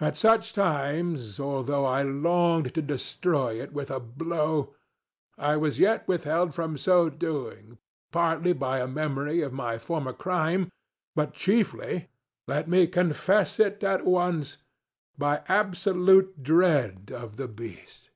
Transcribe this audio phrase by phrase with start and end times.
[0.00, 4.74] At such times, although I longed to destroy it with a blow,
[5.36, 7.76] I was yet withheld from so doing,
[8.10, 10.70] partly by a memory of my former crime,
[11.14, 18.08] but chieflyŌĆölet me confess it at onceŌĆöby absolute dread of the beast.